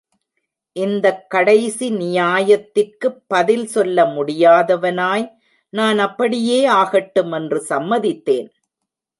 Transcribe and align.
இந்தக் 0.75 1.29
கடைசி 1.29 1.89
நியாயத்திற்குப் 1.91 3.21
பதில் 3.27 3.67
சொல்ல 3.67 4.05
முடியாதவனாய், 4.05 5.31
நான் 5.69 5.99
அப்படியே 5.99 6.65
ஆகட்டும் 6.65 7.31
என்று 7.31 7.65
சம்மதித்தேன். 7.69 8.49